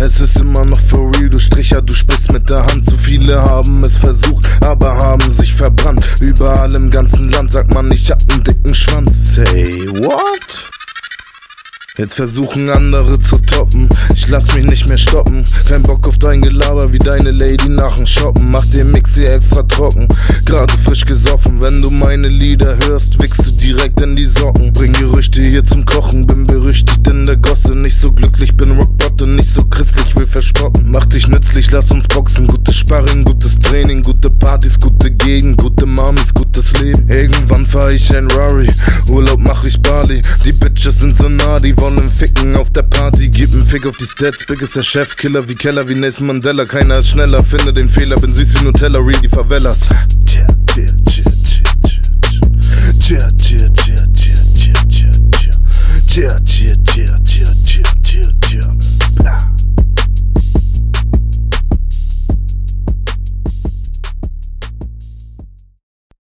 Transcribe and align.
es 0.00 0.20
ist 0.20 0.40
immer 0.40 0.64
noch 0.64 0.80
for 0.80 1.12
real. 1.14 1.30
Du 1.30 1.38
Stricher, 1.38 1.80
du 1.82 1.94
sprichst 1.94 2.32
mit 2.32 2.48
der 2.50 2.64
Hand. 2.66 2.88
Zu 2.88 2.96
viele 2.96 3.40
haben 3.40 3.84
es 3.84 3.96
versucht, 3.96 4.46
aber 4.62 4.96
haben 4.96 5.32
sich 5.32 5.54
verbrannt. 5.54 6.04
Überall 6.20 6.74
im 6.74 6.90
ganzen 6.90 7.30
Land 7.30 7.50
sagt 7.52 7.72
man, 7.72 7.90
ich 7.92 8.10
hab 8.10 8.18
einen 8.30 8.42
dicken 8.42 8.74
Schwanz. 8.74 9.34
Say 9.34 9.86
what? 9.98 10.70
Jetzt 11.98 12.14
versuchen 12.14 12.70
andere 12.70 13.20
zu 13.20 13.36
toppen. 13.38 13.88
Ich 14.14 14.28
lass 14.28 14.54
mich 14.54 14.64
nicht 14.64 14.88
mehr 14.88 14.96
stoppen. 14.96 15.44
Kein 15.68 15.82
Bock 15.82 16.08
auf 16.08 16.18
dein 16.18 16.40
Gelaber 16.40 16.92
wie 16.92 16.98
deine 16.98 17.30
Lady 17.30 17.68
nach 17.68 17.96
dem 17.96 18.06
Shoppen. 18.06 18.50
Mach 18.50 18.64
den 18.66 18.90
Mix 18.90 19.16
hier 19.16 19.30
extra 19.30 19.62
trocken. 19.64 20.08
Gerade 20.46 20.72
frisch 20.78 21.04
gesoffen. 21.04 21.60
Wenn 21.60 21.82
du 21.82 21.90
meine 21.90 22.28
Lieder 22.28 22.78
hörst, 22.86 23.20
wickst 23.20 23.46
du 23.46 23.50
direkt 23.50 24.00
in 24.00 24.16
die 24.16 24.26
Socken. 24.26 24.49
Mach 30.92 31.06
dich 31.06 31.28
nützlich, 31.28 31.70
lass 31.70 31.92
uns 31.92 32.08
boxen. 32.08 32.48
Gutes 32.48 32.78
Sparring, 32.78 33.22
gutes 33.22 33.60
Training. 33.60 34.02
Gute 34.02 34.28
Partys, 34.28 34.80
gute 34.80 35.08
Gegend. 35.12 35.56
Gute 35.56 35.86
Mamis, 35.86 36.34
gutes 36.34 36.72
Leben. 36.80 37.08
Irgendwann 37.08 37.64
fahr 37.64 37.92
ich 37.92 38.12
ein 38.14 38.28
Rari. 38.28 38.68
Urlaub 39.08 39.38
mach 39.38 39.62
ich 39.62 39.80
Bali. 39.80 40.20
Die 40.44 40.52
Bitches 40.52 40.98
sind 40.98 41.16
so 41.16 41.28
nah, 41.28 41.60
die 41.60 41.76
wollen 41.78 42.10
ficken 42.10 42.56
auf 42.56 42.70
der 42.70 42.82
Party. 42.82 43.28
Gib 43.28 43.52
einen 43.52 43.62
Fick 43.62 43.86
auf 43.86 43.96
die 43.98 44.06
Stats. 44.06 44.44
Big 44.46 44.62
ist 44.62 44.74
der 44.74 44.82
Chef, 44.82 45.14
Killer 45.14 45.46
wie 45.48 45.54
Keller 45.54 45.88
wie 45.88 45.94
Nelson 45.94 46.26
Mandela. 46.26 46.64
Keiner 46.64 46.98
ist 46.98 47.10
schneller, 47.10 47.44
finde 47.44 47.72
den 47.72 47.88
Fehler. 47.88 48.18
Bin 48.18 48.34
süß 48.34 48.60
wie 48.60 48.64
Nutella, 48.64 48.98
die 49.22 49.28
Favelas. 49.28 49.78